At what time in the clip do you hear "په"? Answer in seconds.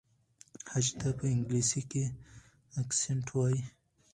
1.17-1.25